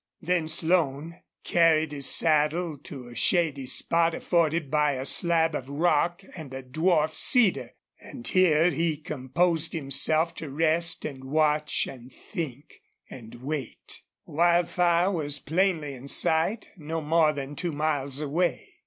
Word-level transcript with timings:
Then 0.19 0.47
Slone 0.47 1.19
carried 1.43 1.91
his 1.91 2.09
saddle 2.09 2.75
to 2.85 3.07
a 3.09 3.13
shady 3.15 3.67
spot 3.67 4.15
afforded 4.15 4.71
by 4.71 4.93
a 4.93 5.05
slab 5.05 5.53
of 5.53 5.69
rock 5.69 6.23
and 6.35 6.51
a 6.55 6.63
dwarf 6.63 7.13
cedar, 7.13 7.75
and 8.01 8.27
here 8.27 8.71
he 8.71 8.97
composed 8.97 9.73
himself 9.73 10.33
to 10.41 10.49
rest 10.49 11.05
and 11.05 11.23
watch 11.25 11.85
and 11.85 12.11
think 12.11 12.81
and 13.11 13.43
wait. 13.43 14.01
Wildfire 14.25 15.11
was 15.11 15.37
plainly 15.37 15.93
in 15.93 16.07
sight 16.07 16.69
no 16.77 16.99
more 16.99 17.31
than 17.31 17.55
two 17.55 17.71
miles 17.71 18.19
away. 18.19 18.69